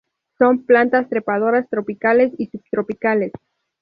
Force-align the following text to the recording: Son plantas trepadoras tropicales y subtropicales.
Son 0.39 0.65
plantas 0.65 1.07
trepadoras 1.09 1.69
tropicales 1.69 2.33
y 2.39 2.47
subtropicales. 2.47 3.31